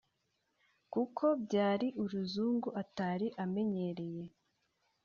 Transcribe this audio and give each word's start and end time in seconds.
kuko 0.93 1.25
byari 1.43 1.87
uruzungu 2.03 2.69
atari 2.81 3.27
amenyereye 3.43 4.23